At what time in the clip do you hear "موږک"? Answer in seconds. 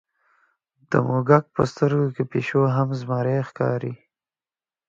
1.07-1.43